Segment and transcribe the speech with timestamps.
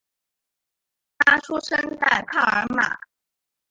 [1.19, 2.97] 他出生在帕尔马。